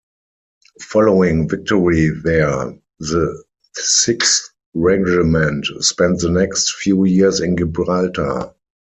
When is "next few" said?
6.31-7.05